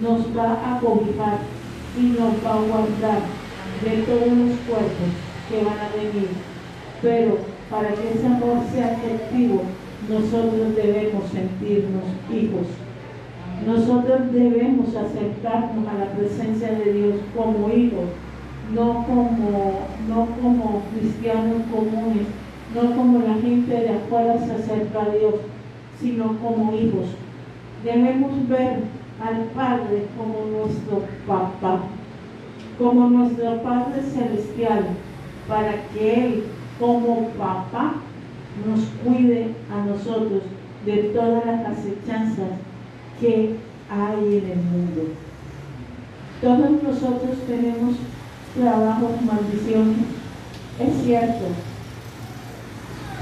nos 0.00 0.20
va 0.36 0.76
a 0.76 0.80
cobijar 0.80 1.38
y 1.98 2.02
nos 2.02 2.34
va 2.44 2.54
a 2.54 2.62
guardar 2.62 3.20
de 3.82 4.02
todos 4.02 4.26
los 4.26 4.58
cuerpos 4.66 5.10
que 5.48 5.64
van 5.64 5.78
a 5.78 5.96
venir. 5.96 6.28
Pero 7.00 7.38
para 7.70 7.88
que 7.94 8.12
ese 8.14 8.26
amor 8.26 8.58
sea 8.72 8.92
efectivo, 8.92 9.62
nosotros 10.08 10.74
debemos 10.76 11.24
sentirnos 11.30 12.04
hijos. 12.30 12.66
Nosotros 13.66 14.32
debemos 14.32 14.88
acercarnos 14.88 15.86
a 15.86 15.98
la 15.98 16.12
presencia 16.16 16.72
de 16.72 16.92
Dios 16.92 17.14
como 17.36 17.68
hijos, 17.68 18.08
no 18.74 19.04
como, 19.06 19.86
no 20.08 20.26
como 20.42 20.82
cristianos 20.92 21.62
comunes, 21.70 22.26
no 22.74 22.96
como 22.96 23.20
la 23.20 23.34
gente 23.34 23.72
de 23.72 23.90
afuera 23.90 24.36
se 24.38 24.52
acerca 24.52 25.02
a 25.02 25.10
Dios, 25.10 25.34
sino 26.00 26.36
como 26.38 26.74
hijos. 26.74 27.06
Debemos 27.84 28.48
ver 28.48 28.80
al 29.22 29.44
Padre 29.54 30.06
como 30.16 30.58
nuestro 30.58 31.04
papá, 31.24 31.82
como 32.78 33.10
nuestro 33.10 33.62
Padre 33.62 34.02
celestial, 34.02 34.86
para 35.46 35.74
que 35.92 36.14
Él 36.14 36.44
como 36.80 37.28
papá 37.38 37.94
nos 38.66 38.80
cuide 39.04 39.54
a 39.72 39.86
nosotros 39.86 40.42
de 40.84 40.96
todas 41.14 41.46
las 41.46 41.66
acechanzas 41.66 42.71
que 43.22 43.54
hay 43.88 44.38
en 44.38 44.50
el 44.50 44.58
mundo. 44.58 45.14
Todos 46.42 46.82
nosotros 46.82 47.38
tenemos 47.46 47.96
trabajos, 48.58 49.22
maldiciones, 49.22 49.98
es 50.80 51.04
cierto. 51.04 51.44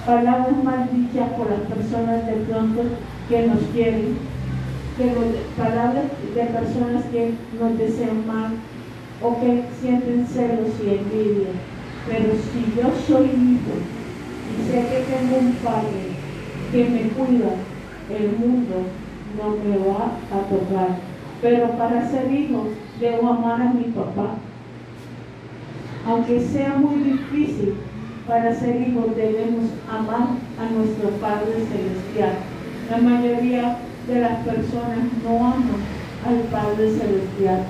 Palabras 0.07 0.65
maldichas 0.65 1.29
por 1.35 1.51
las 1.51 1.61
personas 1.61 2.27
de 2.27 2.33
pronto 2.49 2.83
que 3.29 3.47
nos 3.47 3.61
quieren, 3.75 4.17
palabras 5.59 6.05
de 6.35 6.45
personas 6.45 7.05
que 7.13 7.35
nos 7.61 7.79
desean 7.79 8.27
mal 8.27 8.53
o 9.23 9.39
que 9.39 9.65
sienten 9.83 10.27
celos 10.27 10.71
y 10.83 10.89
envidia. 10.89 11.51
Pero 12.09 12.33
si 12.33 12.75
yo 12.75 12.91
soy 13.07 13.27
hijo 13.27 13.77
y 14.49 14.67
sé 14.67 14.81
que 14.81 15.05
tengo 15.13 15.39
un 15.39 15.53
padre 15.57 16.17
que 16.73 16.89
me 16.89 17.03
cuida, 17.11 17.53
el 18.11 18.39
mundo 18.39 18.87
no 19.37 19.51
me 19.51 19.79
va 19.79 20.13
a 20.33 20.49
tocar. 20.49 20.99
Pero 21.43 21.71
para 21.79 22.09
ser 22.09 22.31
hijo 22.33 22.69
debo 23.01 23.31
amar 23.31 23.63
a 23.63 23.73
mi 23.73 23.85
papá. 23.85 24.37
Aunque 26.07 26.41
sea 26.41 26.75
muy 26.77 27.03
difícil, 27.03 27.75
para 28.27 28.55
ser 28.55 28.81
hijo 28.81 29.07
debemos 29.17 29.71
amar 29.91 30.29
a 30.59 30.73
nuestro 30.75 31.11
Padre 31.21 31.53
Celestial. 31.53 32.35
La 32.91 32.99
mayoría 32.99 33.79
de 34.07 34.21
las 34.21 34.45
personas 34.45 34.99
no 35.25 35.39
aman 35.39 35.83
al 36.27 36.37
Padre 36.51 36.91
Celestial. 36.91 37.65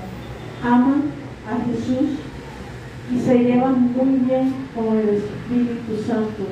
Aman 0.65 1.05
a 1.49 1.65
Jesús 1.67 2.19
y 3.13 3.19
se 3.19 3.39
llevan 3.39 3.93
muy 3.93 4.19
bien 4.21 4.55
con 4.75 4.97
el 4.97 5.09
Espíritu 5.09 6.03
Santo, 6.07 6.45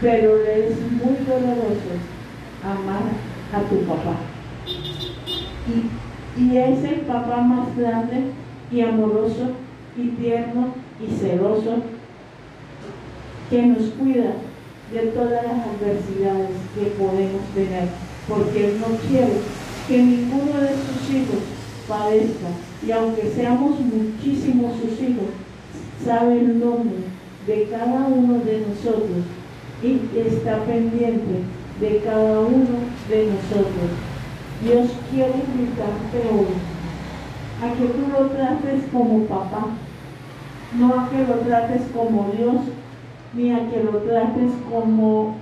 pero 0.00 0.36
le 0.36 0.68
es 0.68 0.78
muy 0.92 1.16
doloroso 1.26 1.98
amar 2.62 3.02
a 3.52 3.68
tu 3.68 3.80
papá. 3.84 4.29
Y, 5.68 6.56
es 6.56 6.84
el 6.84 7.00
papá 7.00 7.40
más 7.42 7.76
grande 7.76 8.32
y 8.72 8.80
amoroso 8.80 9.50
y 9.96 10.08
tierno 10.08 10.68
y 11.00 11.12
celoso 11.12 11.82
que 13.50 13.66
nos 13.66 13.82
cuida 13.98 14.34
de 14.92 15.00
todas 15.12 15.42
las 15.44 15.66
adversidades 15.66 16.50
que 16.74 16.86
podemos 16.96 17.42
tener, 17.54 17.88
porque 18.28 18.66
Él 18.68 18.80
no 18.80 18.96
quiere 19.08 19.32
que 19.88 19.98
ninguno 19.98 20.60
de 20.60 20.68
sus 20.68 21.14
hijos 21.14 21.42
padezca. 21.88 22.48
Y 22.86 22.92
aunque 22.92 23.30
seamos 23.34 23.80
muchísimos 23.80 24.74
sus 24.80 25.00
hijos, 25.00 25.30
sabe 26.04 26.40
el 26.40 26.60
nombre 26.60 26.96
de 27.46 27.68
cada 27.70 28.06
uno 28.06 28.38
de 28.44 28.64
nosotros 28.66 29.24
y 29.82 30.00
está 30.18 30.64
pendiente 30.64 31.42
de 31.80 31.98
cada 32.04 32.40
uno 32.40 32.78
de 33.08 33.26
nosotros. 33.26 34.09
Dios 34.62 34.90
quiere 35.10 35.32
invitarte 35.32 36.18
hoy 36.30 36.52
a 37.62 37.72
que 37.72 37.86
tú 37.86 38.08
lo 38.12 38.26
trates 38.28 38.84
como 38.92 39.24
papá, 39.24 39.68
no 40.78 41.00
a 41.00 41.08
que 41.08 41.24
lo 41.24 41.36
trates 41.36 41.82
como 41.94 42.30
Dios, 42.36 42.60
ni 43.32 43.52
a 43.52 43.70
que 43.70 43.82
lo 43.82 44.00
trates 44.00 44.52
como, 44.70 45.36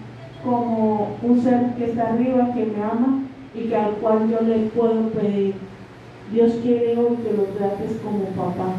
como 0.44 1.16
un 1.20 1.42
ser 1.42 1.74
que 1.74 1.86
está 1.86 2.10
arriba, 2.10 2.54
que 2.54 2.66
me 2.66 2.80
ama 2.80 3.24
y 3.56 3.62
que 3.62 3.76
al 3.76 3.94
cual 3.94 4.30
yo 4.30 4.40
le 4.40 4.66
puedo 4.66 5.08
pedir. 5.08 5.54
Dios 6.32 6.52
quiere 6.62 6.96
hoy 6.96 7.16
que 7.16 7.32
lo 7.32 7.42
trates 7.56 7.98
como 8.04 8.24
papá. 8.26 8.74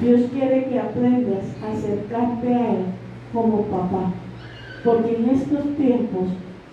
Dios 0.00 0.30
quiere 0.32 0.66
que 0.66 0.78
aprendas 0.78 1.46
a 1.64 1.72
acercarte 1.72 2.54
a 2.54 2.70
Él 2.70 2.84
como 3.32 3.62
papá. 3.62 4.12
Porque 4.84 5.16
en 5.16 5.30
estos 5.30 5.64
tiempos 5.76 6.28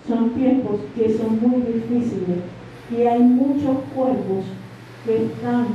son 0.06 0.30
tiempos 0.30 0.80
que 0.96 1.12
son 1.12 1.38
muy 1.40 1.62
difíciles 1.62 2.38
y 2.90 3.02
hay 3.02 3.20
muchos 3.20 3.76
cuervos 3.94 4.44
que 5.04 5.24
están 5.26 5.66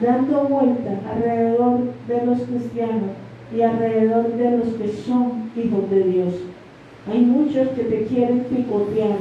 dando 0.00 0.44
vueltas 0.44 0.98
alrededor 1.10 1.80
de 2.06 2.26
los 2.26 2.40
cristianos 2.42 3.10
y 3.54 3.62
alrededor 3.62 4.34
de 4.34 4.58
los 4.58 4.68
que 4.74 4.88
son 4.88 5.50
hijos 5.56 5.88
de 5.90 6.04
Dios. 6.04 6.34
Hay 7.10 7.20
muchos 7.20 7.68
que 7.68 7.84
te 7.84 8.04
quieren 8.04 8.40
picotear, 8.40 9.18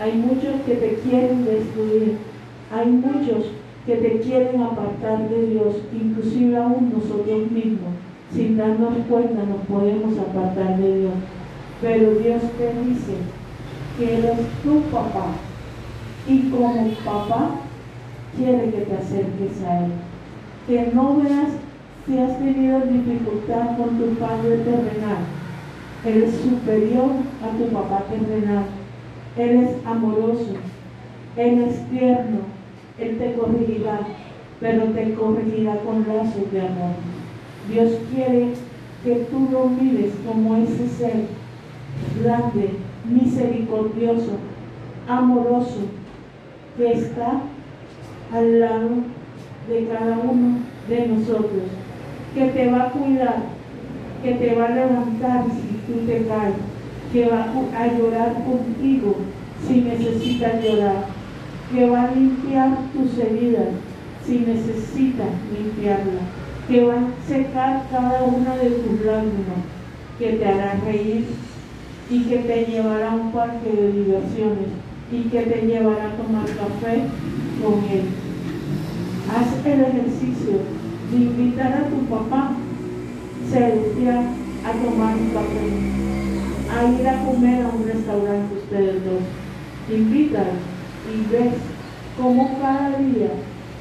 hay 0.00 0.12
muchos 0.12 0.60
que 0.66 0.74
te 0.74 0.94
quieren 0.96 1.44
destruir, 1.44 2.18
hay 2.72 2.86
muchos 2.86 3.46
que 3.86 3.96
te 3.96 4.20
quieren 4.20 4.62
apartar 4.62 5.28
de 5.28 5.46
Dios, 5.48 5.76
inclusive 5.92 6.56
aún 6.56 6.92
nosotros 6.94 7.50
mismos, 7.50 7.92
sin 8.32 8.56
darnos 8.56 8.94
cuenta 9.08 9.42
nos 9.42 9.66
podemos 9.66 10.18
apartar 10.18 10.78
de 10.78 11.00
Dios. 11.00 11.12
Pero 11.82 12.14
Dios 12.14 12.42
te 12.56 12.72
dice 12.88 13.14
que 13.98 14.16
Él 14.16 14.24
es 14.24 14.62
tu 14.62 14.80
papá 14.90 15.26
y 16.26 16.50
como 16.50 16.90
papá 17.04 17.50
quiere 18.36 18.70
que 18.70 18.80
te 18.82 18.96
acerques 18.96 19.62
a 19.66 19.84
Él. 19.84 19.92
Que 20.66 20.92
no 20.94 21.16
veas 21.16 21.50
si 22.06 22.18
has 22.18 22.38
tenido 22.38 22.80
dificultad 22.80 23.76
con 23.76 23.98
tu 23.98 24.14
padre 24.14 24.58
terrenal. 24.58 25.24
Él 26.04 26.22
es 26.24 26.34
superior 26.36 27.10
a 27.42 27.56
tu 27.56 27.72
papá 27.72 28.04
terrenal. 28.10 28.64
Él 29.36 29.64
es 29.64 29.86
amoroso. 29.86 30.54
Él 31.36 31.64
es 31.64 31.90
tierno 31.90 32.54
él 32.98 33.18
te 33.18 33.34
corregirá, 33.34 34.00
pero 34.60 34.84
te 34.84 35.14
corregirá 35.14 35.78
con 35.78 36.06
lazos 36.06 36.50
de 36.52 36.60
amor. 36.60 36.94
Dios 37.68 37.92
quiere 38.12 38.50
que 39.02 39.26
tú 39.30 39.48
lo 39.50 39.66
mires 39.68 40.12
como 40.26 40.56
ese 40.56 40.88
ser 40.88 41.24
grande, 42.22 42.70
misericordioso, 43.04 44.38
amoroso, 45.08 45.80
que 46.76 46.92
está 46.92 47.40
al 48.32 48.60
lado 48.60 48.90
de 49.68 49.86
cada 49.86 50.18
uno 50.18 50.58
de 50.88 51.06
nosotros, 51.06 51.62
que 52.34 52.46
te 52.46 52.70
va 52.70 52.84
a 52.84 52.90
cuidar, 52.90 53.42
que 54.22 54.34
te 54.34 54.54
va 54.54 54.66
a 54.66 54.70
levantar 54.70 55.44
si 55.44 55.92
tú 55.92 56.06
te 56.06 56.26
caes, 56.26 56.54
que 57.12 57.28
va 57.28 57.44
a 57.78 57.86
llorar 57.86 58.34
contigo 58.44 59.16
si 59.66 59.80
necesitas 59.82 60.62
llorar 60.62 61.06
que 61.72 61.88
va 61.88 62.04
a 62.04 62.10
limpiar 62.10 62.76
tus 62.92 63.18
heridas 63.18 63.68
si 64.24 64.38
necesitas 64.38 65.28
limpiarlas, 65.52 66.24
que 66.66 66.82
va 66.82 66.94
a 66.94 67.28
secar 67.28 67.82
cada 67.90 68.22
una 68.22 68.56
de 68.56 68.70
tus 68.70 69.04
lágrimas, 69.04 69.60
que 70.18 70.32
te 70.32 70.46
hará 70.46 70.80
reír 70.86 71.26
y 72.10 72.20
que 72.24 72.38
te 72.38 72.64
llevará 72.66 73.12
a 73.12 73.14
un 73.14 73.32
parque 73.32 73.70
de 73.70 73.92
diversiones 73.92 74.68
y 75.10 75.22
que 75.24 75.40
te 75.42 75.66
llevará 75.66 76.06
a 76.06 76.16
tomar 76.16 76.46
café 76.46 77.02
con 77.62 77.84
él. 77.90 78.04
Haz 79.30 79.66
el 79.66 79.80
ejercicio 79.80 80.58
de 81.10 81.16
invitar 81.16 81.72
a 81.72 81.88
tu 81.88 82.04
papá 82.06 82.52
celestial 83.50 84.24
a 84.64 84.72
tomar 84.72 85.16
un 85.16 85.30
café, 85.30 85.66
a 86.70 87.00
ir 87.00 87.08
a 87.08 87.24
comer 87.24 87.62
a 87.62 87.68
un 87.68 87.86
restaurante 87.86 88.54
ustedes 88.54 89.04
dos. 89.04 89.22
Invítalo 89.90 90.52
y 91.12 91.32
ves 91.32 91.54
cómo 92.20 92.58
cada 92.60 92.98
día 92.98 93.30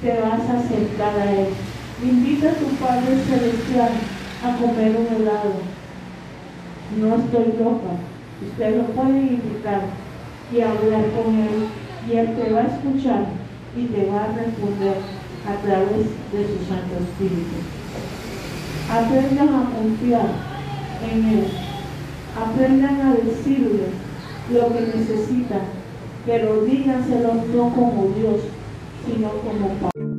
te 0.01 0.19
vas 0.21 0.49
a 0.49 0.59
acercar 0.59 1.19
a 1.19 1.31
Él 1.31 1.47
Invita 2.03 2.49
a 2.49 2.53
tu 2.55 2.65
Padre 2.83 3.17
Celestial 3.17 3.91
a 4.43 4.57
comer 4.57 4.93
un 4.97 5.21
helado. 5.21 5.53
No 6.99 7.15
estoy 7.15 7.53
loca. 7.57 7.95
Usted 8.49 8.77
lo 8.77 8.83
puede 8.87 9.19
invitar 9.19 9.81
y 10.51 10.61
hablar 10.61 11.05
con 11.15 11.35
Él 11.35 11.67
y 12.09 12.17
Él 12.17 12.35
te 12.35 12.51
va 12.51 12.61
a 12.61 12.67
escuchar 12.67 13.25
y 13.75 13.85
te 13.85 14.05
va 14.05 14.25
a 14.25 14.27
responder 14.27 14.97
a 15.47 15.61
través 15.63 16.05
de 16.31 16.47
su 16.47 16.65
Santo 16.65 16.95
Espíritu. 17.01 17.57
Aprendan 18.91 19.49
a 19.49 19.69
confiar 19.75 20.27
en 21.11 21.25
Él. 21.25 21.47
Aprendan 22.37 23.01
a 23.01 23.13
decirle 23.15 23.87
lo 24.51 24.67
que 24.73 24.97
necesitan, 24.97 25.61
pero 26.25 26.63
díganselo 26.63 27.33
no 27.55 27.69
como 27.69 28.13
Dios, 28.17 28.41
sino 29.05 29.29
como 29.29 29.67
Padre. 29.79 30.12